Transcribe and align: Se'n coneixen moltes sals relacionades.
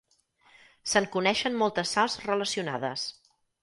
Se'n 0.93 1.09
coneixen 1.17 1.61
moltes 1.61 1.95
sals 1.99 2.19
relacionades. 2.29 3.09